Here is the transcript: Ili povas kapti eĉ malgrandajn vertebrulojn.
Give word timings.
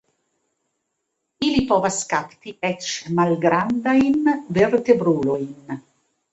Ili 1.47 1.59
povas 1.73 1.99
kapti 2.15 2.55
eĉ 2.71 2.89
malgrandajn 3.21 4.35
vertebrulojn. 4.59 5.81